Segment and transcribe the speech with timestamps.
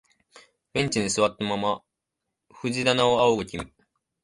[0.73, 1.83] ベンチに座ったまま
[2.59, 3.71] 藤棚を仰ぐ君、